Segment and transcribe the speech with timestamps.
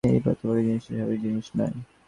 [0.03, 1.75] পক্ষপাত-জিনিসটা স্বাভাবিক জিনিস নয়।